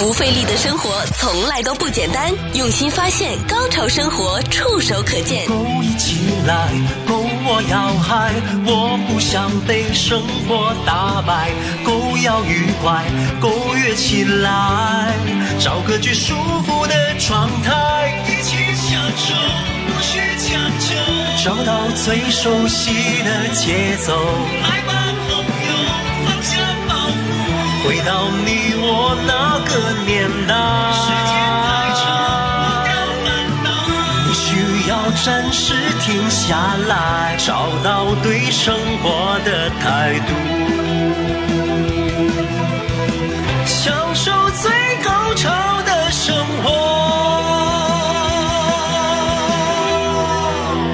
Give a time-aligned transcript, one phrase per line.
[0.00, 5.46] 不费力的生活从来都不简单，用心发现，高潮生活触手可见。
[5.46, 6.68] 勾一起来，
[7.06, 8.32] 勾我要嗨，
[8.64, 11.50] 我不想被生活打败，
[11.84, 13.04] 勾要愉快，
[13.42, 15.14] 勾跃起来，
[15.60, 19.34] 找个最舒服的状态，一起享受，
[19.86, 20.94] 不需强求，
[21.44, 22.90] 找到最熟悉
[23.22, 24.16] 的节奏，
[24.62, 24.94] 来吧，
[27.84, 29.72] 回到你我那个
[30.06, 30.54] 年代。
[30.92, 31.32] 时间
[31.66, 32.04] 太长，
[34.26, 34.92] 你需要
[35.24, 40.34] 暂时停下来，找到对生活的态度，
[43.66, 44.30] 享受
[44.62, 44.70] 最
[45.02, 45.50] 高潮
[45.82, 46.70] 的生活。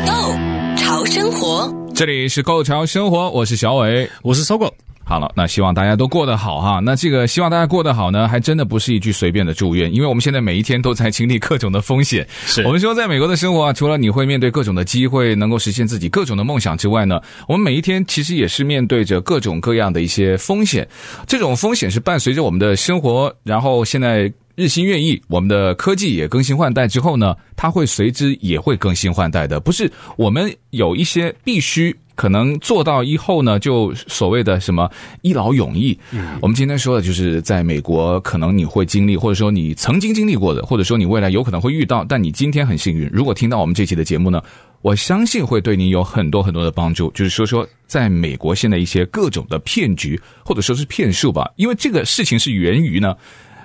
[0.06, 0.37] ，Go
[0.77, 4.73] 潮生活，这里是购潮生活，我是小伟，我是搜狗。
[5.09, 6.80] 好了，那希望大家都过得好哈。
[6.83, 12.27] 那这个希望大家过得好呢，还真的不是一句随便的祝愿，因为我们现在每一天都在经历各种的风险。
[12.45, 20.89] 是我们说，在美国的生活啊，除了你会面对各种的机会，能够实现自己各种的梦想之外呢，我们每一天其实也是面对着各种各样的一些风险。
[21.25, 29.61] 这种风险是伴随着我们的生活，然后现在日新月异，我们的科技也更新换代之后呢，它会随之也会更新换代的。
[29.61, 31.97] 不是我们有一些必须。
[32.17, 34.91] 可能做到以后呢，就所谓的什么
[35.22, 35.97] 一劳永逸。
[36.11, 42.05] 嗯，我们今天说的就是在美国，可能你会经历，或者说你曾经经历过的，或者说你未来有可能会遇到。
[42.05, 44.42] 但你今天很幸运，如果听到我们这期的节目呢，
[44.83, 47.11] 我相信会对你有很多很多的帮助。
[47.12, 53.14] 就是说说，在美国现在一些各种的骗局，或者说是骗术吧，因为这个事情是源于呢，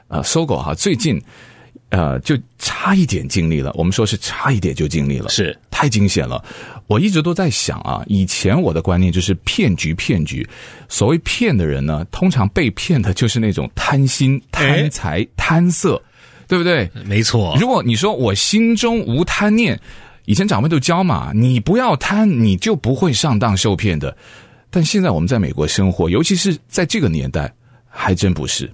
[0.09, 1.19] 呃，搜狗哈最近。
[1.91, 3.71] 呃，就差一点经历了。
[3.75, 6.43] 我们说是差一点就经历了，是太惊险了。
[6.87, 10.47] 我一直都在想啊，以前我的观念就是骗局，骗局。
[10.89, 16.01] 所谓骗的人呢，通常被骗的就是那种贪心、贪财、贪色，
[16.47, 16.89] 对不对？
[17.05, 17.55] 没错。
[17.59, 19.79] 如果你说我心中无贪念，
[20.25, 24.15] 以前长辈都教嘛，你不要贪，你就不会上当受骗的。
[24.69, 27.51] 但现在我们在美国生活，尤其是在这个年代，
[27.89, 28.71] 还真不是。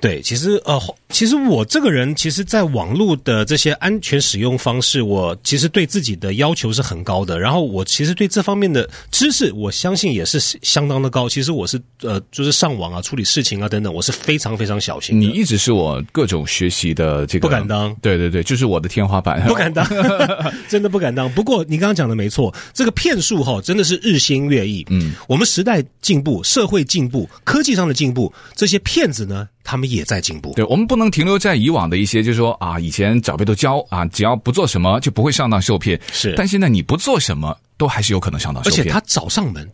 [0.00, 7.40] 对，其实呃，其实我这个人，其实，在网络的这些安全使用方式，我其实对自己的要求是很高的。
[7.40, 11.28] 然后，我其实对这方面的知识，我相信也是相当的高。
[11.28, 15.26] 其实我是呃，就是上网啊，处理事情啊等等，我是非常非常小心的。
[15.26, 17.94] 你一直是我各种学习的这个，不敢当。
[18.02, 19.86] 对对对，就是我的天花板，不敢当，
[20.68, 21.32] 真的不敢当。
[21.32, 24.84] 不过你刚刚讲的没错，这个骗术哈，真的是日新月异。
[24.90, 35.98] 嗯，我们时代进步，社会进步，科技上的进步，这些骗子呢，他们也在进步，对，我们不能停留在以往的一些，就是说啊，以前长辈都教啊，只要不做什么就不会上当受骗。
[36.12, 38.80] 是，但现在你不做什么，都还是有可能上当受骗。
[38.80, 39.66] 而且他找上门。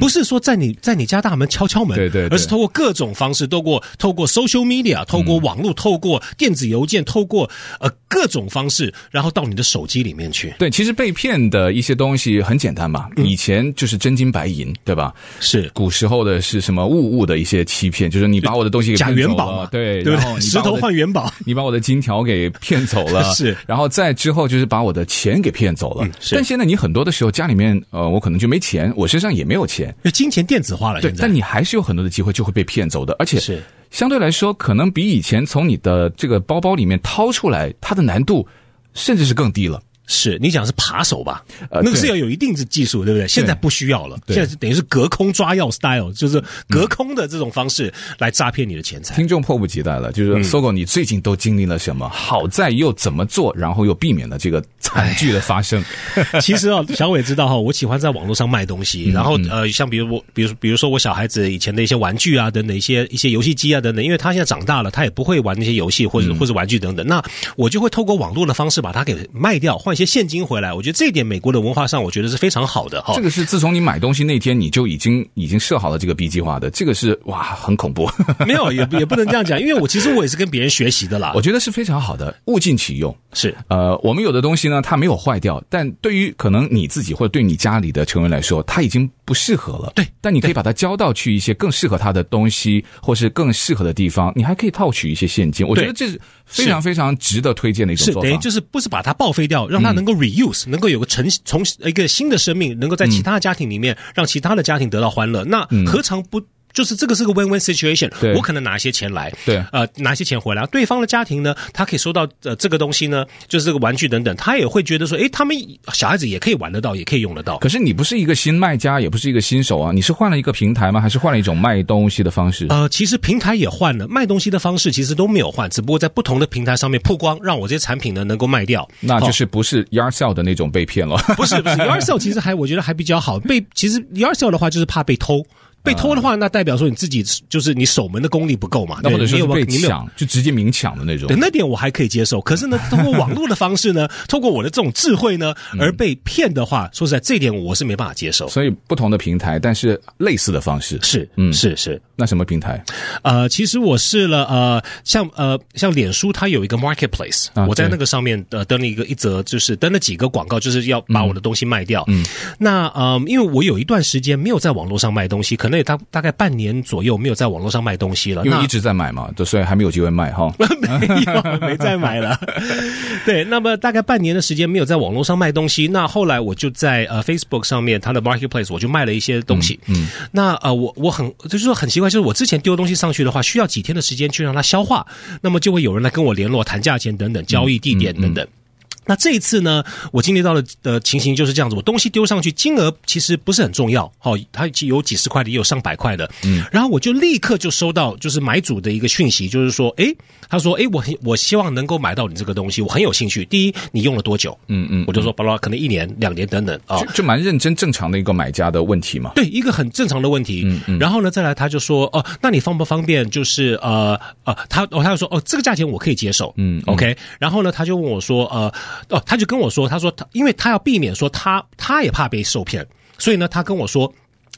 [0.00, 7.48] 不是说在你在你家大门敲敲门，对对，对，而是透过各种方式，透过透过 social media，透过网络，嗯、透过电子邮件，透过
[7.80, 10.54] 呃各种方式，然后到你的手机里面去。
[10.58, 15.14] 对，其实被骗的一些东西很简单嘛，嗯、以前就是真金白银，对吧？
[15.40, 15.70] 是。
[15.74, 26.06] 古时候的是什么物物的一些欺骗，就是你把我的东西给假元宝嘛，对，对，然后石头换元宝，你把我的金条给骗走了， 是，然后再之后就是把我的钱给骗走了。
[26.06, 29.73] 嗯、是，但现在你很多的时候家里面呃，我可能就没钱，我身上也没有钱，
[30.12, 33.62] 金钱电子化了，对，但你还是有很多的机会就会被骗走的，而且是。
[33.90, 38.44] 相对来说，可能比以前从你的这个包包里面掏出来，它的难度
[38.92, 39.80] 甚至是更低了。
[40.06, 41.42] 是你讲是扒手吧？
[41.70, 43.26] 呃，那个是要有一定的技术，对不对？
[43.26, 49.14] 现在不需要了，现在是等于是隔空抓药 style，就是隔空的这种方式来诈骗你的钱财。
[49.14, 52.06] 听众迫不及待了，就是搜狗，你最近都经历了什么？
[52.10, 55.82] 好在又怎么做，然后又避免了这个惨剧的发生？
[56.42, 67.24] 其实啊，小伟知道哈，我喜欢在网络上卖东西，然后呃，像比如我，比如比如说我小孩子以前的一些玩具啊，等等一些一些游戏机啊等等，因为他现在长大了，他也不会玩那些游戏或者或者玩具等等，那
[67.56, 69.93] 我就会透过网络的方式把它给卖掉，换。
[69.94, 73.14] 一些现金回来，我觉得这一点美国的文化上，我觉得是非常好的哈。
[73.16, 78.10] 这个是自从你买东西那天，你就已经已经设好了这个 B 计划的，这个是哇，很恐怖。
[78.46, 81.32] 没有，也也不能这样讲，因为我其实我也是跟别人学习的啦。
[81.34, 83.54] 我觉得是非常好的，物尽其用是。
[83.68, 89.92] 呃，我们有的东西呢，它没有坏掉，但对于可能你自己或者对你家里的成员来说，它已经不适合了。
[89.94, 95.66] 对，但你可以把它交到去一些更适合它的东西，或是更适合的地方，你还可以套取一些现金。
[95.66, 98.28] 我觉得这是非常非常值得推荐的一种做法。
[98.28, 100.68] 是，等于就是不是把它报废掉，让它能够 reuse。
[100.68, 106.40] 能够有个成从一个新的生命，能够在其他家庭里面让其他的家庭得到欢乐，那何尝不
[106.74, 115.56] 就是这个是个 win-win situation，我可能拿一些钱来，对，呃，拿一些钱回来，对方的家庭呢，他可以收到呃这个东西呢，就是这个玩具等等，他也会觉得说，诶，他们
[115.92, 117.58] 小孩子也可以玩得到，也可以用得到。
[117.58, 121.00] 可是你不是一个新卖家，也不是一个新手啊，你是换了一个平台吗？
[121.00, 122.66] 还是换了一种卖东西的方式？
[122.70, 128.88] 呃，其实平台也换了，卖东西的方式其实都没有换，只不过在不同的平台上面曝光，让我这些产品呢能够卖掉。
[128.98, 131.16] 那就是不是 Yard Sale 的那种被骗了？
[131.36, 133.38] 不是不是 Yard Sale，其实还我觉得还比较好。
[133.38, 135.44] 被其实 Yard Sale 的话，就是怕被偷。
[135.84, 139.00] 被偷的话，那代表说你自己就是你守门的功力不够嘛？
[139.02, 141.28] 那或者说是被你抢，就直接明抢的那种。
[141.28, 142.40] 对，那点我还可以接受。
[142.40, 148.48] 可是呢，通过网络的方式呢，通过我的这种智慧呢， 而被骗的话，说实在，这点我是没办法接受。
[148.48, 152.00] 所以不同的平台，但是类似的方式是，嗯，是是。
[152.16, 152.82] 那什么平台？
[153.22, 162.04] 呃，其实我试了，呃，像呃像脸书，它有一个 marketplace，我在那个上面呃登了一个一则，就是登了几个广告，就是要把我的东西卖掉。
[162.06, 162.24] 嗯，
[162.56, 166.54] 那呃，因为我有一段时间没有在网络上卖东西，可能也大大概半。
[166.54, 170.54] 年左右没有在网络上卖东西了，因为一直在买嘛，所以还没有机会卖哈。
[170.80, 172.38] 没有，没再买了。
[173.26, 179.80] 对，那么大概半年的时间没有在网络上卖东西，那后来我就在呃 Facebook 上面，它的 Marketplace 我就卖了一些东西。
[179.86, 185.04] 嗯，嗯那呃我我很就是说很奇怪，就是我之前丢东西上去的话，需要几天的时间去让它消化，
[185.40, 188.44] 那么就会有人来跟我联络谈价钱等等，交易地点等等。
[188.44, 188.63] 嗯嗯嗯
[189.06, 200.14] 那这一次呢，我经历到的的情形就是这样子，我东西丢上去，金额其实不是很重要，好，它有几十块的，也有上百块的，嗯，然后我就立刻就收到就是买主的一个讯息，就是说，诶，
[200.48, 203.44] 他说，诶，我我希望能够买到你这个东西，我很有兴趣。
[203.44, 204.56] 第一，你用了多久？
[204.68, 209.32] 嗯嗯，我就说，巴拉，可能一年、两年等等啊，就就蛮认真正常的一个买家的问题嘛。
[209.34, 210.62] 对，一个很正常的问题。
[210.64, 213.28] 嗯嗯，然后呢，再来他就说，哦，那你方不方便？
[213.30, 216.52] 就是呃呃，他哦，他就说，哦，这个价钱我可以接受。
[216.56, 217.16] 嗯，OK。
[217.38, 218.72] 然后呢，他就问我说，呃，
[219.10, 219.68] 哦，他就跟我。
[219.68, 222.86] 说，他说他，因为他要避免说他，他也怕被受骗，
[223.18, 224.12] 所以呢，他跟我说，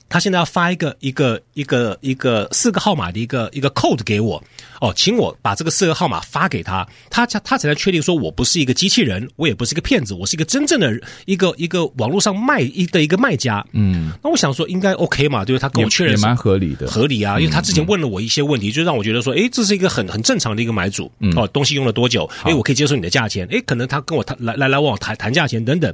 [0.08, 4.42] 他现在要发一个一个一个一个四个号码的一个一个 code 给我，
[4.80, 10.92] 哦，请我把这个四个号码发给他，他才他才能确定说我不是一个机器人，我也不是一个骗子，我是一个真正的
[11.24, 13.64] 一个一个网络上卖一的一个卖家。
[13.72, 15.62] 嗯，那我想说应该 OK 嘛，对不对？
[15.62, 22.28] 他跟我确认也蛮合理的，合理啊，因为他之前问了我一些问题，就让我觉得说，哎，这是一个很很正常的一个买主，哦，东西用了多久？
[22.44, 25.92] 哎，我可以接受你的价钱，哎，可能他跟我谈来来来往往谈谈价钱等等。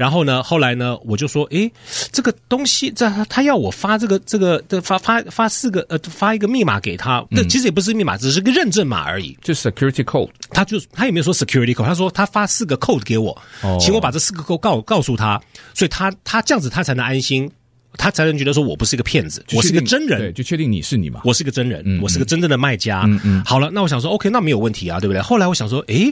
[0.00, 1.70] 然后呢，后来呢，我就说，诶，
[2.10, 10.30] 这个东西，这他他要我发这个这个的发发发四个呃发一个密码给他，那其实也不是密码，只是个认证码而已，就 security code。
[10.52, 13.38] 他就他也没有说 security code，他说他发四个 code 给我，
[13.78, 15.38] 请我把这四个 code 告告诉他，
[15.74, 17.50] 所以他他这样子他才能安心。
[17.96, 23.02] 他才能觉得说我不是一个骗子，我是个真人，对，就确定你是你嘛，我是个真人，嗯、我是个真正的卖家。
[23.06, 25.20] 嗯嗯，好了，那我想说，OK，那没有问题啊，对不对？
[25.20, 26.10] 后来我想说，诶，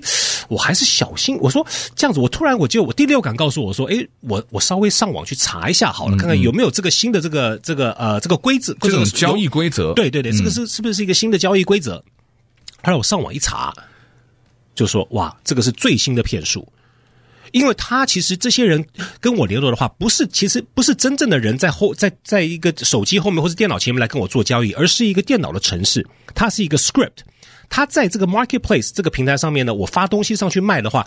[0.48, 1.38] 我还是小心。
[1.38, 9.94] 我说这样子，我突然我就我第六感告诉我说，诶，我我稍微上网去查一下好了，嗯、看看有没有这个新的这个这个呃这个规则，这种交易规则。
[9.94, 11.96] 对对对，这个是是不是一个新的交易规则？
[11.96, 12.04] 嗯、
[12.82, 13.72] 后来我上网一查，
[14.74, 16.66] 就说哇，这个是最新的骗术。
[17.52, 18.84] 因为他其实这些人
[19.20, 27.18] 跟我联络的话，不是其实不是真正的人在后在在一个手机后面或是电脑前面来跟我做交易，而是一个电脑的城市，它是一个 script，
[27.68, 31.06] 它在这个 marketplace 这个平台上面呢，我发东西上去卖的话。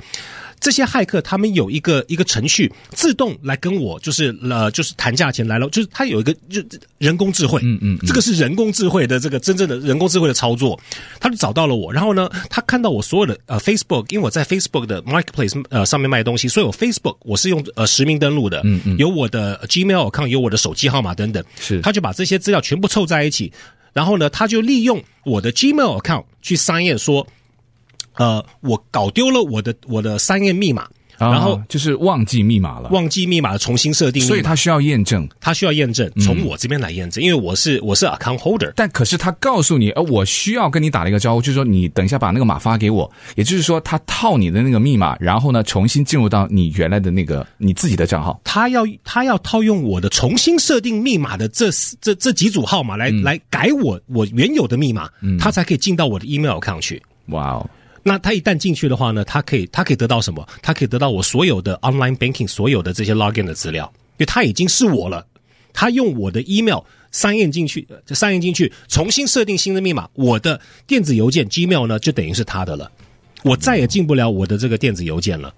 [0.60, 6.62] 这些骇客他们有一个一个程序，自动来跟我就是呃就是谈价钱来了，就是他有一个就
[7.00, 10.80] 人工智慧，嗯嗯，这个是人工智慧的这个真正的人工智慧的操作，
[11.19, 23.52] 他就找到了我，然后呢，他看到我所有的呃 Facebook，因为我在 Facebook 的 Marketplace 呃上面卖东西，所以我 Facebook 我是用呃实名登录的，嗯嗯，有我的 Gmail account，有我的手机号码等等，是，他就把这些资料全部凑在一起，
[23.93, 27.27] 然后呢，他就利用我的 Gmail account 去商业说。
[28.15, 30.89] 呃，我搞丢了我的我的商业密码，
[31.30, 51.70] 然后、哦、就是忘记密码了，忘记密码重新设定，所以他需要验证，他需要验证，从我这边来验证，嗯、因为我是我是 account holder，但可是他告诉你，呃，我需要跟你打了一个招呼，就是说你等一下把那个码发给我，也就是说他套你的那个密码，然后呢重新进入到你原来的那个你自己的账号，他要他要套用我的重新设定密码的这
[52.01, 57.70] 这这几组号码来、嗯、来改我我原有的密码，嗯、他才可以进到我的 email account 去，哇哦。
[58.03, 60.48] 那他一旦进去的话呢，他可以，他可以得到什么？
[60.62, 65.25] 他可以得到我所有的 online banking 所有的这些 login 的资料，因为他已经是我了。
[65.74, 66.79] 他用我的 email
[67.12, 72.91] 三验进去，三印进去，重新设定新的密码，我的电子邮件 Gmail 呢，就等于是他的了。
[73.43, 75.53] 我再也进不了我的这个电子邮件了。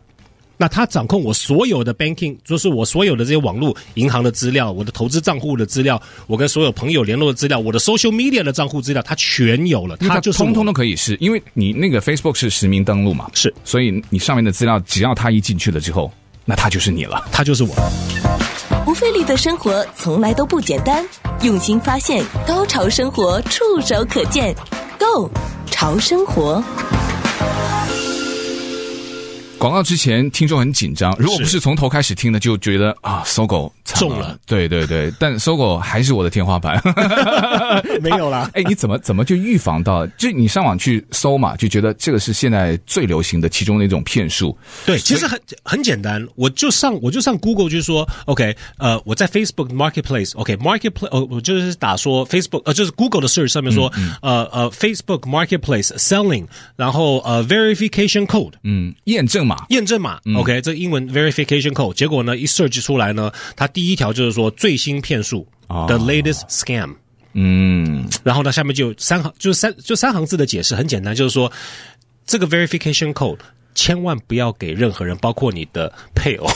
[0.57, 9.97] 那他掌控我所有的 banking，就是我所有的这些网络银行的资料，我的投资账户的资料，我跟所有朋友联络的资料，我的 social media 的账户资料，他全有了。
[9.97, 16.11] 他就通通都可以是，因为你那个 Facebook 是实名登录嘛，是，所以你上面的资料只要他一进去了之后，
[16.45, 17.73] 那他就是你了， 他就是我。
[18.85, 21.03] 不费力的生活从来都不简单，
[21.41, 24.53] 用心发现，高潮生活触手可见
[24.99, 25.29] Go
[25.71, 26.63] 潮生活。
[29.63, 31.15] 广告之前，听众很紧张。
[31.17, 34.37] 如果不是从头开始听的，就觉得啊，搜狗中了。
[34.45, 36.81] 对对对，但搜狗还是我的天花板。
[38.01, 38.49] 没有啦。
[38.53, 40.05] 哎，你怎么怎么就预防到？
[40.17, 44.57] 就你上网去搜嘛，就觉得这个是现在最流行的其中的一种骗术。
[44.85, 56.45] 对，其实很很简单，我就上我就上 Google，就是说，OK，呃，我在 Facebook Marketplace，OK，Marketplace，、okay, 哦，我就是打说 Facebook，呃，就是 Google 的 search 上面说，嗯嗯、呃呃，Facebook Marketplace selling，
[56.75, 59.65] 然后呃，verification code，嗯，验证码。
[59.69, 66.95] 验证码、嗯、，OK，这英文 verification code，结果呢一 search 出来呢，它第一条就是说最新骗术、哦、，the latest scam，
[67.33, 71.51] 嗯，然后呢下面就有三行，就是三就三行字的解释，很简单，就是说
[72.25, 73.39] 这个 verification code
[73.75, 76.47] 千万不要给任何人，包括你的配偶，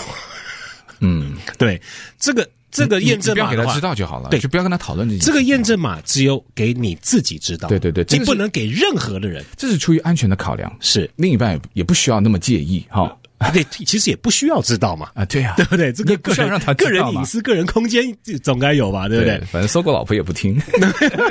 [0.99, 1.81] 嗯，对，
[2.19, 2.47] 这个。
[2.69, 5.17] 这个验证码不要给他知道就好了，对，就不要跟他讨论这。
[5.17, 11.09] 这个验证码只有给你自己知道，对对对，你不能给任何的人，这是出于安全的考量，是。
[11.15, 13.17] 另一半也也不需要那么介意哈。
[13.39, 15.09] 哦对，其实也不需要知道嘛。
[15.13, 15.93] 啊，对呀、啊，对不对？
[15.93, 18.03] 这个个人让他个人隐私、个人空间
[18.43, 19.07] 总该有吧？
[19.07, 19.37] 对不对？
[19.37, 20.59] 对反正搜狗老婆也不听。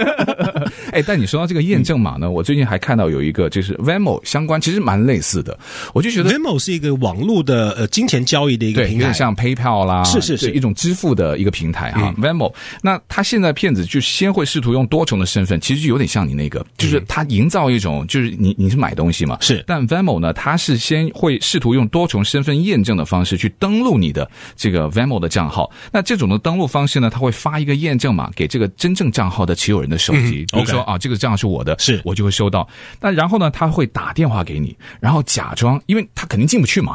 [0.92, 5.58] 哎，但你说到这个验证码呢，我最近还看到有一个就是 Venmo 相关，其实蛮类似的。
[5.92, 12.14] 我就觉得 Venmo 是一个网络的呃金钱交易的一个平台，像 PayPal 啦，是是是一种支付的一个平台哈。
[12.16, 19.64] 嗯、Venmo，那他现在骗子就先会试图用多重的身份，其实就有点像你那个，就是他营造一种就是你你是买东西嘛，是。
[19.66, 22.76] 但 Venmo 呢，他是先会试图用多重身份验。
[22.86, 32.68] 证的方式去登录你的这个 Venmo 的账号，那这种的登录方式呢，他会发一个验证码给这个真正账号的持有人的手机，比如说啊，这个账号是我的，是我就会收到。
[33.00, 36.94] 那然后呢，他会打电话给你，然后假装，因为他肯定进不去嘛，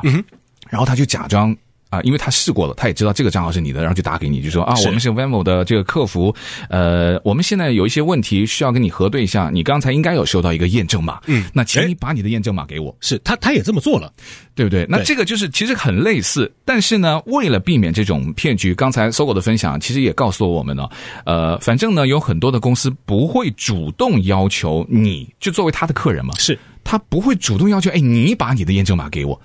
[0.69, 1.53] 然后他就假装。
[1.91, 6.33] 啊，因为他试过了，他也知道这个账号是你的，然后就打给你，就说啊，我们是 Venmo 的这个客服，
[6.69, 12.95] 呃，我们现在有一些问题需要跟你核对一下，你刚才应该有收到一个验证码，嗯，那请你把你的验证码给我。
[13.01, 14.09] 是他，他也这么做了，
[14.55, 14.85] 对不对？
[14.87, 20.87] 那这个就是其实很类似，但是呢，为了避免这种骗局，刚才搜狗的分享其实也告诉了我们呢，
[21.25, 29.39] 呃，反正呢，有很多的公司不会主动要求你就作为他的客人嘛，是他不会主动要求，哎，你把你的验证码给我。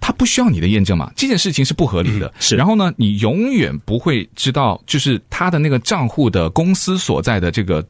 [0.00, 2.26] 他不需要你的验证码，这件事情是不合理的。
[2.26, 7.84] 嗯、是，然后呢，你永远不会知道，就是他的那个账户的公司所在的这个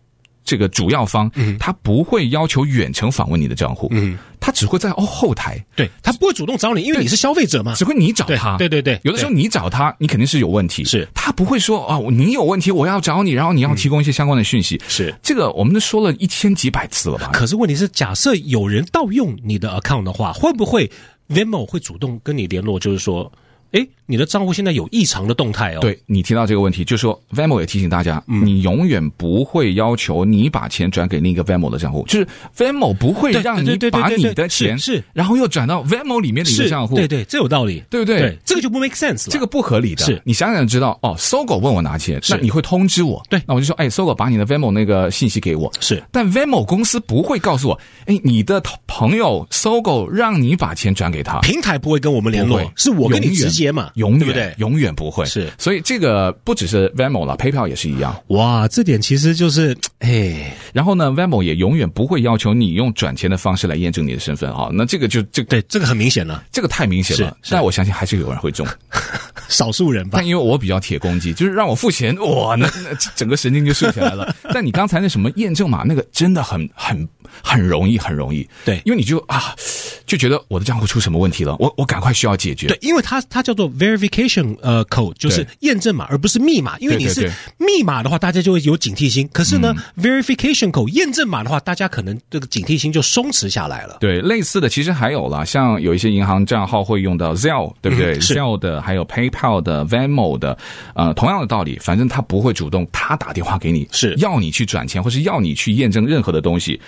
[0.44, 11.06] 这个主要方，嗯，他不会要求远程访问你的账户，嗯，他只会在哦后台，对，他不会主动找你，因为你是消费者嘛，只会你找他，对对对，对，有的时候你找他，你肯定是有问题，是。
[11.14, 15.14] 他不会说啊，你有问题，我要找你，然后你要提供一些相关的讯息，嗯、是。
[15.22, 17.28] 这个我们都说了一千几百次了吧？
[17.34, 20.90] 可是问题是，假设有人盗用你的 account 的话，会不会
[21.28, 23.30] ？Venmo 会主动跟你联络，就是说，
[23.73, 25.80] 诶，你的账户现在有异常的动态哦。
[25.80, 36.96] 对，你提到这个问题，就是说 Venmo 也提醒大家，嗯，你永远不会要求你把钱转给另一个 Venmo 的账户，就是 Venmo 不会让你把你的钱是，然后又转到 Venmo 里面的一个账户。
[36.96, 38.18] 对对，这有道理，对不对？
[38.20, 40.04] 对，这个就不 make sense 了，这个不合理的。
[40.04, 45.70] 是，你想想知道哦，搜狗问我拿钱，那你会通知我，对，那我就说，哎，搜狗把你的 Venmo 那个信息给我。
[45.80, 54.33] 是，但 Venmo 公司不会告诉我，哎，你的朋友搜狗让你把钱转给他，平台不会跟我们联络，是我跟你直接嘛，永远。
[54.33, 58.19] 对，永远不会是，所以这个不只是 Venmo 了，PayPal 也是一样。
[58.28, 64.69] 哇，这点其实就是， 哎，然后呢，Venmo 也永远不会要求你用转钱的方式来验证你的身份啊。
[64.73, 67.37] 那这个就这个、对，这个很明显了，这个太明显了。
[67.50, 68.67] 但我相信还是有人会中，
[69.49, 70.19] 少数人吧。
[70.19, 74.35] 但因为我比较铁公鸡，就是让我付钱，哇，那那整个神经就竖起来了。
[74.55, 77.07] 但你刚才那什么验证码，那个真的很很
[77.42, 78.49] 很容易，很容易。
[78.64, 79.54] 对，因为你就啊，
[80.06, 82.66] 就觉得我的账户出什么问题了，我我赶快需要解决。
[82.66, 84.56] 对，因为它它叫做 verification。
[84.61, 86.76] 呃，code 就是验证码，而不是密码。
[86.78, 89.28] 因为你是密码的话，大家就会有警惕心。
[89.32, 93.97] 可是呢、嗯、，verification code 验证码的话，大家可能这个警惕心就松弛下来了。
[94.00, 100.56] 对，类似的其实还有啦，像有一些银行账号会用到 Zelle，对不对、嗯、？Zelle 的，还有 PayPal 的、Venmo 的，
[100.94, 106.80] 呃，同样的道理，反正他不会主动他打电话给你，是要你去转钱，或是要你去验证任何的东西。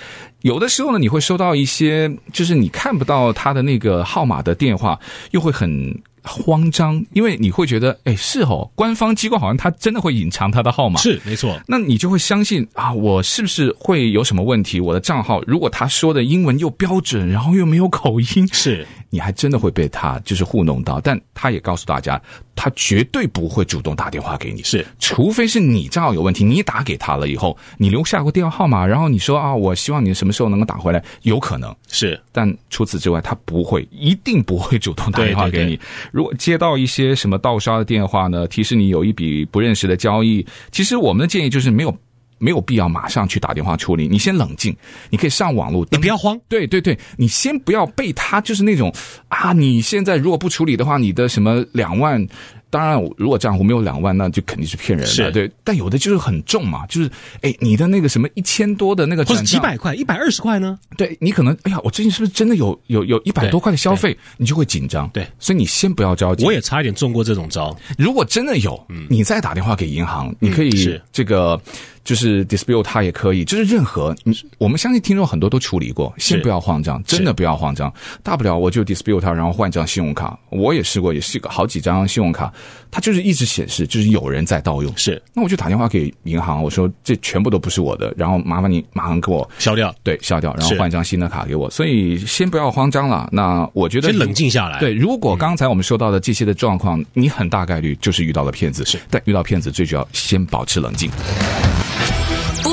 [0.43, 4.99] 有的时候呢，你会收到一些就是你看不到他的那个号码的电话，
[5.31, 6.01] 又会很。
[6.23, 11.59] 慌张，因为你会觉得，哎，是哦，官方机构好像他真的会隐藏他的号码，是没错。
[11.67, 14.81] 那你就会相信啊，我是不是会有什么问题？
[14.81, 21.01] 我的账号如果他说的英文又标准，然后又没有口音，是你还真的会被他就是糊弄到。
[21.01, 22.21] 但他也告诉大家，
[22.57, 35.71] 他绝对不会主动打电话给你，是除非是你账号有问题，你打给他了以后，你留下过电话号码，然后你说啊，我希望你什么时候能够打回来，有可能是，但除此之外，他不会，一定不会主动打电话给你。
[35.71, 35.81] 对对对，
[36.13, 41.97] 如果接到一些什么盗刷的电话呢，提示你有一笔不认识的交易，其实我们的建议就是没有。
[42.41, 44.77] 没有必要马上去打电话处理，你先冷静，
[45.11, 46.37] 你可以上网络，你不要慌。
[46.49, 48.93] 对对对，你先不要被他就是那种
[49.29, 52.27] 啊，你现在如果不处理的话，你的什么两万。
[52.73, 55.13] 当然，如果账户没有两万，那就肯定是骗人的。
[55.13, 57.11] 是对，但有的就是很重嘛，就是
[57.43, 60.79] 哎，你的那个什么一千多的那个或者几百块、一百二十块呢？
[60.97, 64.17] 对，你可能哎呀，我最近是不是真的有有有一百多块的消费？
[64.37, 65.09] 你就会紧张。
[65.09, 66.45] 对，所以你先不要着急。
[66.45, 67.77] 我也差一点中过这种招。
[67.99, 71.61] 如果真的有，嗯，你再打电话给银行，你可以这个
[72.03, 74.17] 就是 dispute 它也可以，就是任何，
[74.57, 77.93] 我们相信听众很多都处理过，先不要慌张，真的不要慌张。
[78.23, 80.39] 大不了我就 dispute 它，然后换一张信用卡。
[80.49, 82.51] 我也试过，也试过好几张信用卡，
[82.91, 83.51] 它就是一直。
[83.51, 91.69] 显示就是有人在盗用，是，那我就打电话给银行，我说这全部都不是我的，然后麻烦你马上给我消掉，对，消掉，然后换一张新的卡给我。
[91.69, 93.29] 所以先不要慌张了。
[93.33, 94.79] 那我觉得先冷静下来。
[94.79, 98.85] 对，如果刚才我们说到的这些的状况，你很大概率就是遇到了骗子。
[98.85, 101.11] 是，但遇到骗子最主要先保持冷静。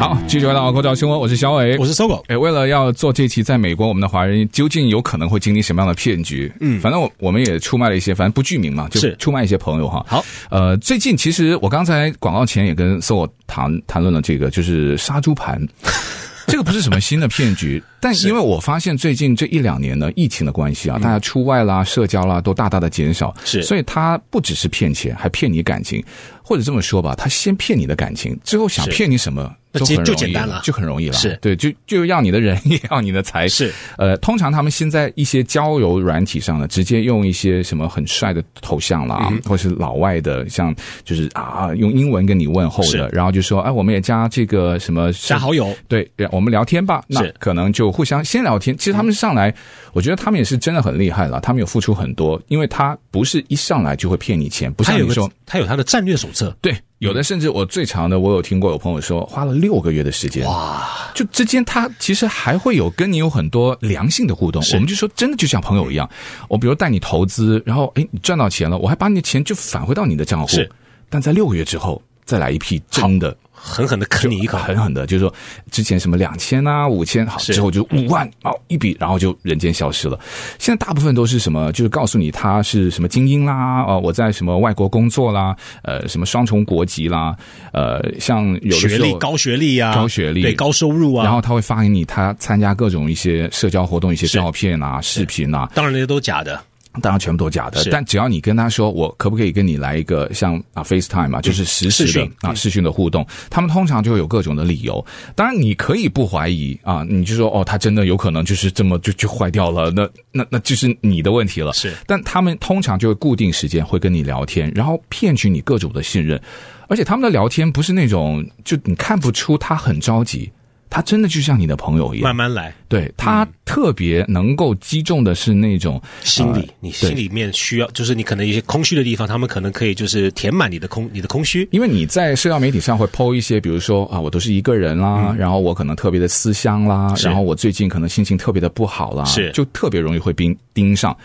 [0.00, 2.22] 好，继续回到高潮新闻，我是小伟，我是 Sogo。
[2.28, 6.50] 哎，为了要做这期，在美国，我们的华人究竟有可能会经历什么样的骗局？
[6.60, 10.02] 嗯，反正我我们也出卖了一些，反正不具名嘛，就是出卖一些朋友哈。
[10.08, 15.60] 好，呃，最近其实我刚才广告前也跟 Sogo 谈谈论了这个，就是杀猪盘。
[16.48, 26.02] 这个不是什么新的骗局，但因为我发现最近这一两年呢，疫情的关系啊，大家出外啦、社交啦都大大的减少，是，所以他不只是骗钱，还骗你感情，
[26.42, 29.54] 或者这么说吧，他先骗你的感情，之后想骗你什么？
[29.72, 31.12] 那就就简单了，就很容易了。
[31.12, 31.38] 是。
[31.40, 33.46] 对，就就要你的人，也要你的财。
[33.46, 47.04] 是，呃，通常他们现在一些交友软体上呢，直接用一些什么很帅的头像啦，嗯、或是老外的，像就是啊，用英文跟你问候的，然后就说，哎，我们也加这个什么加好友，对，我们聊天吧。
[47.06, 48.76] 那可能就互相先聊天。
[48.76, 49.54] 其实他们上来，嗯、
[49.92, 56.76] 我觉得他们也是真的很厉害了，他们有付出很多，因为他不是一上来就会骗你钱，不像你说他有他的战略手册，对。
[56.98, 60.86] 有的甚至我最长的，我有听过有朋友说花了六个月的时间，哇！
[61.14, 66.06] 就之间他其实还会有跟你有很多良性的互动，我们就说真的就像朋友一样。
[66.46, 70.70] 我比如带你投资，然后哎你赚到钱了，我还把你的钱就返回到你的账户，是。
[71.08, 73.36] 但在六个月之后再来一批真的。
[73.62, 75.34] 狠狠的坑你一口，狠狠的，就是说
[75.70, 80.18] 之前什么两千啊、五千，好之后就五万，哦一笔，然后就人间消失了。
[80.58, 87.36] 现在大部分都是什么，就是告诉你他是什么精英啦，哦我在什么外国工作啦，呃什么双重国籍啦，
[87.74, 96.58] 呃像有的学历高学历啊，高学历对高收入啊，然后他会发给你他参加各种一些社交活动一些照片啊、视频啊，当然那些都假的。
[97.00, 105.04] 当然全部都假的，但只要你跟他说，我可不可以跟你来一个像啊 FaceTime 啊，就是实时的啊视讯的互动，他们通常就会有各种的理由。
[105.36, 111.72] 当然你可以不怀疑啊，你就说哦，他真的有可能就是这么就就坏掉了，那那那就是你的问题了。
[111.72, 116.40] 是，但他们通常就会固定时间会跟你聊天，然后骗取你各种的信任，
[116.88, 120.50] 而且他们的聊天不是那种就你看不出他很着急。
[120.90, 122.74] 他真的就像你的朋友一样，慢慢来。
[122.88, 131.66] 对，他特别能够击中的是那种心理，你心里面需要，就是你可能一些空虚的地方，他们可能可以就是填满你的空，你的空虚。
[131.70, 141.16] 因为你在社交媒体上会 po 一些，比如说啊，我都是一个人啦，然后我可能特别的思乡啦，然后我最近可能心情特别的不好啦，是，就特别容易会盯盯上。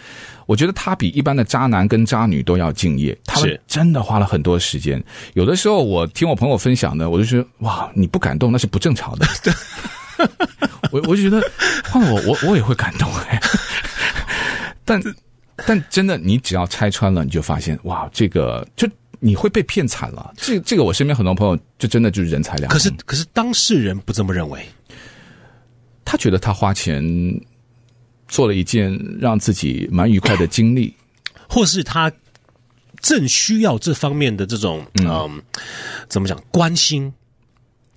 [0.46, 5.04] 我觉得他比一般的渣男跟渣女都要敬业，他们真的花了很多时间。
[5.34, 9.26] 有的时候我听我朋友分享的，我就觉得哇，你不感动那是不正常的。
[10.92, 11.42] 我我就觉得
[11.86, 13.42] 换了我我我也会感动哎，
[14.86, 15.02] 但
[15.66, 18.88] 但真的，你只要拆穿了，你就发现哇，这个就
[19.20, 20.34] 你会被骗惨了。
[20.38, 22.78] 这这个我身边很多朋友就真的就是人财两空。
[22.78, 24.64] 可是可是当事人不这么认为，
[26.06, 27.04] 他觉得他花钱。
[28.28, 30.94] 做了一件让自己蛮愉快的经历，
[31.48, 32.12] 或是他
[33.02, 35.32] 正需要这方面的这种嗯、呃，
[36.10, 37.14] 怎么讲关心，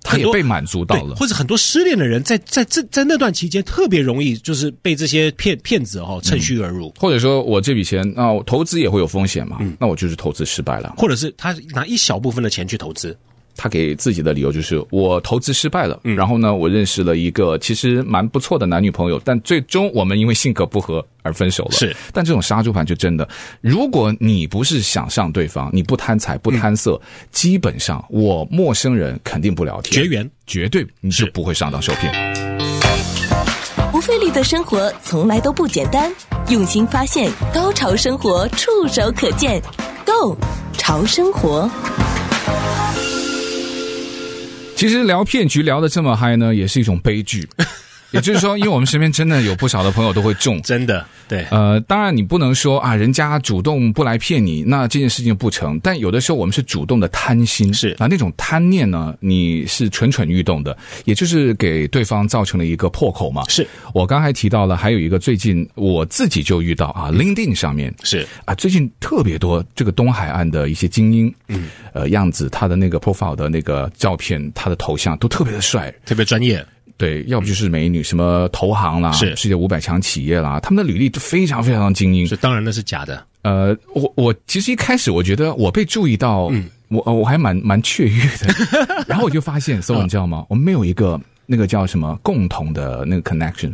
[0.03, 1.15] 他也被满足到了。
[1.15, 13.17] 或者很多失恋的人在在这在那段期间特别容易就是被这些骗骗子哦趁虚而入，嗯，或者说我这笔钱那我投资也会有风险嘛，嗯，那我就是投资失败了，或者是他拿一小部分的钱去投资。
[13.61, 21.71] 他给自己的理由就是我投资失败了，然后呢，我认识了一个其实蛮不错的男女朋友，但最终我们因为性格不合而分手了。
[21.71, 23.27] 是，但这种杀猪盘就真的，
[23.59, 32.09] 如果你不是想上对方，你不贪财不贪色，嗯、基本上我陌生人肯定不聊天，绝缘，绝对你是不会上当受骗。
[33.91, 36.09] 不费力的生活从来都不简单，
[36.47, 39.61] 用心发现，高潮生活触手可见
[40.05, 40.37] Go
[40.77, 41.69] 潮生活。
[44.79, 47.45] 其实聊骗局聊得这么嗨呢，也是一种悲剧。
[48.11, 51.45] 也就是说，因为我们身边真的有不少的朋友都会中，真的对。
[51.51, 55.79] 呃，当然你不能说啊，人家主动不来骗你，那这件事情不成。
[55.81, 57.95] 但有的时候我们是主动的贪心，是。
[57.99, 63.43] 啊，那种贪念呢，你是蠢蠢欲动的，也就是给对方造成了一个破口嘛。
[63.47, 63.67] 是。
[63.93, 67.93] 我刚才提到了，还有一个最近我自己就遇到啊，LinkedIn 上面。
[68.03, 68.25] 是。
[68.45, 76.65] 啊，最近特别多这个东海岸的一些精英，嗯，呃，样子他的那个 profile 的那个照片，他的头像都特别的帅，特别专业。
[76.99, 82.27] 对，要不就是美女，什么投行啦，是世界五百强企业啦，他们的履历都非常非常的精英。
[82.27, 83.25] 是，当然那是假的。
[83.43, 88.53] 呃，我我其实一开始我觉得我被注意到，嗯，我我还蛮蛮雀跃的。
[89.07, 90.45] 然后我就发现，所以你知道吗？
[90.49, 93.73] 我们没有一个那个叫什么共同的那个 connection。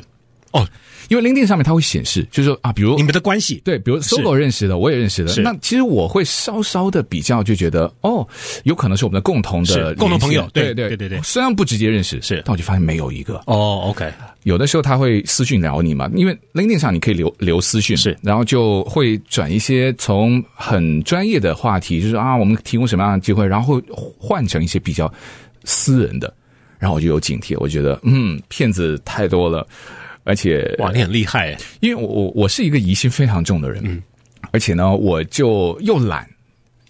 [0.59, 0.67] 哦。
[1.07, 8.27] 因为 LinkedIn 上面它会显示，就是说啊，比如你们的关系，对，比如 Solo 认识的，我也认识的，那其实我会稍稍的比较，就觉得哦，
[8.63, 11.21] 有可能是我们的共同的共同朋友，对对对对对。
[11.21, 14.11] 虽然不直接认识，是，但我就发现没有一个哦，OK。
[14.45, 23.83] 有的时候他会私讯聊你嘛，因为 LinkedIn 上你可以留留私讯，是，然后就会转一些从很专业的话题，就是啊，我们提供什么样的机会，然后会
[24.17, 25.13] 换成一些比较
[25.65, 26.33] 私人的，
[26.79, 29.67] 然后我就有警惕，我觉得嗯，骗子太多了。
[30.25, 34.01] 而且哇，你很厉害，因为我我我是一个疑心非常重的人，嗯，
[34.51, 36.27] 而且呢，我就又懒，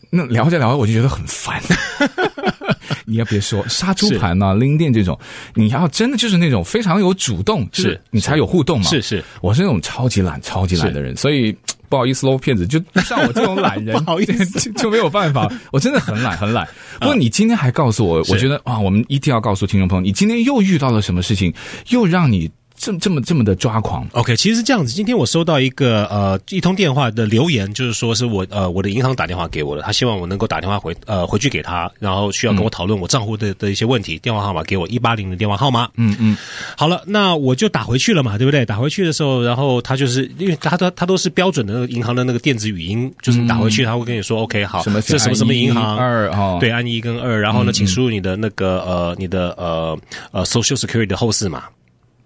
[0.09, 1.61] 那聊着聊着我就觉得很烦。
[3.07, 5.19] 你要别说杀猪盘呐、LinkedIn 这种，
[5.53, 8.89] 你要真的就是那种非常有主动，是你才有互动嘛。
[8.89, 11.55] 是是，我是那种超级懒、超级懒的人，所以
[11.87, 15.51] 不好意思喽，骗子就像我这种懒人， 不好意思 就，就没有办法。
[15.71, 16.67] 我真的很懒，很懒。
[16.99, 21.53] 不过你今天还告诉我，我觉得啊，我们一定要告诉听众朋友，你今天又遇到了什么事情，
[21.89, 22.49] 又让你。
[22.77, 24.93] 这这么这么的抓狂，OK，其实是这样子。
[24.93, 34.19] 今天我收到一个呃一通电话的留言，就是说是我呃我的银行打电话给我的，他希望我能够打电话回呃回去给他，然后需要跟我讨论我账户的的一些问题。
[34.19, 35.89] 电话号码给我一八零的电话号码。
[35.95, 36.37] 嗯嗯，
[36.77, 38.65] 好了，那我就打回去了嘛，对不对？
[38.65, 49.97] 打回去的时候，然后他就是因为他他他都是标准的那个银行的那个电子语音，就是打回去他会跟你说 OK 好，什么这什么什么银行二哦，对，按一跟二，然后呢，请输入你的那个呃你的呃
[50.31, 51.63] 呃 Social Security 的后四码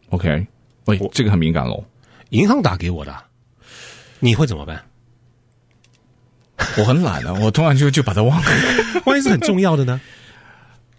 [0.10, 0.48] ，OK。
[0.86, 1.84] 喂，这个很敏感喽。
[2.30, 3.16] 银行打给我的，
[4.20, 4.84] 你会怎么办？
[6.78, 8.52] 我很懒啊， 我突然就就把它忘了。
[9.06, 10.00] 万一是很重要的呢？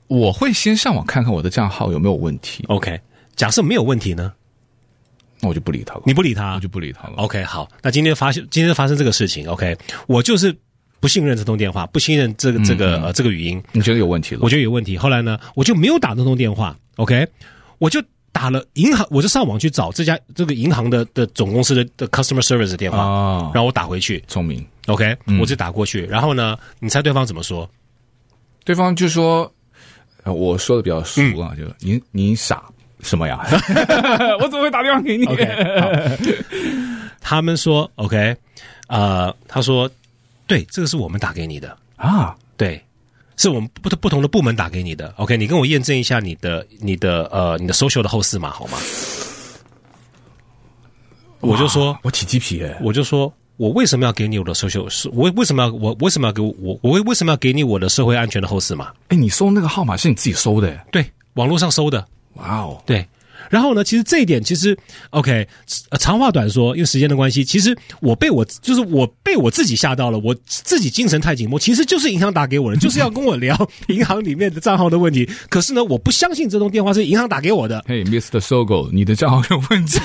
[0.07, 2.65] 我会先上网看看我的账号有没有问题。
[2.69, 3.01] OK，
[3.37, 4.33] 假设没有问题呢，
[5.41, 6.03] 那我就不理他了。
[6.05, 7.15] 你不理他，我就不理他了。
[7.17, 10.55] OK，好，那今天发现今天发生这个事情，OK，我就是
[10.99, 13.63] 不信任这通电话，不信任这个这个、嗯、呃这个语音。
[13.73, 14.41] 你觉得有问题了？
[14.43, 14.97] 我觉得有问题。
[14.97, 16.77] 后来呢，我就没有打那通电话。
[16.97, 17.27] OK，
[17.79, 18.01] 我就。
[18.33, 27.69] 打了银行，我就上网去找这家这个银行的的总公司的的 customer service 的电话，哦、然后我打回去，聪明，OK，、嗯、我就打过去，然后呢，你猜对方怎么说？
[28.65, 29.53] 对方就说，
[30.25, 32.65] 我说的比较俗啊，嗯、就您您傻
[33.01, 33.41] 什么呀？
[34.41, 36.37] 我怎么会打电话给你？Okay,
[37.21, 38.37] 他们说 OK，
[38.87, 39.91] 呃，他说
[40.47, 41.77] 对，这个是我们打给你的。
[41.97, 42.81] 啊，对。
[43.41, 45.37] 是我们不不同的部门打给你的，OK？
[45.37, 48.77] 你跟我验证一下你的、你的呃、你的 social 的后四码好吗？
[51.41, 55.11] 我就说，我起鸡皮诶，我就说我为什么要给你我的 social？
[55.15, 58.93] 我为什么要我为什么要给我我为为什么要给你我的社会安全的后四码？
[59.09, 60.79] 哎，你搜那个号码是你自己搜的？
[60.93, 62.07] 对，网络上搜的。
[62.35, 63.09] 哇哦，对。
[63.49, 64.77] 然后呢，其实这一点其实
[65.11, 65.47] ，OK，
[65.99, 73.57] 长话短说，因为时间的关系，其实我被我就是我被我自己吓到了，我自己精神太紧绷，其实就是银行打给我的，就是要跟我聊
[73.89, 75.29] 银行里面的账号的问题。
[75.49, 77.85] 可是呢，我不相信这通电话是银行打给我的。
[77.87, 78.41] 嘿，Mr.
[78.41, 80.01] Sogo，你的账号有问题。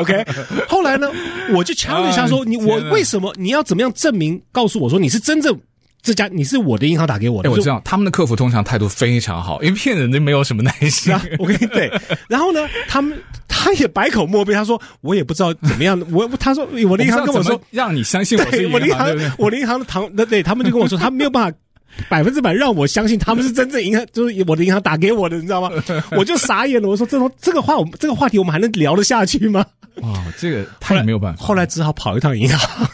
[0.00, 0.24] OK，
[0.68, 1.10] 后来呢，
[1.52, 4.40] 我就强调一下说，你我为什么你要怎么样证明？
[4.50, 5.58] 告诉我说你是真正。
[6.00, 11.12] 这家你是我的银行打给我的，欸、我知道他们的客服通常态度非常好，因为骗人就没有什么耐心。
[11.14, 11.90] 啊我跟你对，
[12.28, 21.58] 然后呢，他们他也百口莫辩，他说我也不知道怎么样，我他说我的银行跟我说我让你相信我是银行，我的银行，我的银行的堂对，对他们就跟我说，他没有办法
[22.08, 25.70] 百分之百让我相信他们是真正银行，就是我的银行打给我的，你知道吗？
[26.16, 29.66] 我就傻眼了，我说这种这个话，我们这个话题我们还能聊得下去吗？
[29.96, 32.88] 哇，这个太没有办法，后来只好跑一趟银行，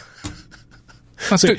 [1.37, 1.57] 所以。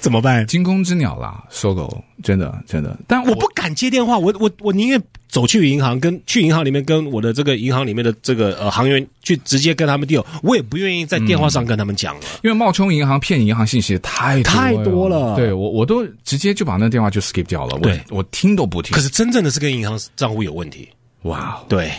[0.00, 0.46] 怎么办？
[0.46, 15.34] 惊弓之鸟啦，搜狗真的真的，但我不敢接电话，我我我宁愿走去银行，跟去银行里面跟我的这个银行里面的这个呃行员去直接跟他们 deal，我也不愿意在电话上跟他们讲了，嗯、因为冒充银行骗银行信息太多太多了。
[15.36, 18.94] 对我我都直接就把那电话就 skip 掉了，对我，我听都不听。
[18.94, 20.88] 可是真正的是跟银行账户有问题，
[21.22, 21.90] 哇，对，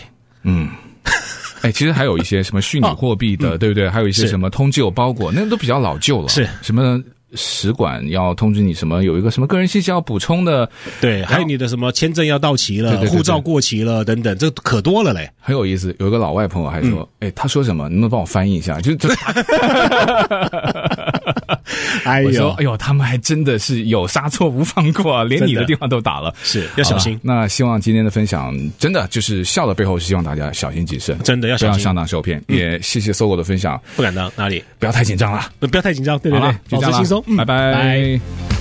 [0.43, 0.69] 嗯。
[1.61, 3.89] 哎，其实还有一些什么虚拟货币的，哦嗯、对不对？
[3.89, 6.29] 还有一些什么通知有包裹，那个都比较老旧了。
[6.29, 7.01] 是什么
[7.33, 9.03] 使馆要通知你什么？
[9.03, 10.69] 有一个什么个人信息要补充的？
[11.01, 15.29] 对，还有你的什么签证要到期了，护照过期了等等，这可多了嘞。
[15.39, 17.83] 很有意思，有一个老外朋友还说：“哎、嗯，他说什么？
[17.89, 19.09] 能不能帮我翻译一下？”就就。
[22.03, 27.19] 哎呦，哎呦，他们还真的是有杀错无放过啊，连你的电话都打了， 是要小心。
[27.21, 32.43] 那希望今天的分享真的就是笑的背后是希望大家小心谨慎，真的要小心，不要上当受骗。
[32.47, 34.63] 嗯、也谢谢搜狗的分享，不敢当，哪里？
[34.79, 37.45] 不要太紧张了，不要太紧张，对对对，保持轻松，拜。
[37.45, 38.56] 拜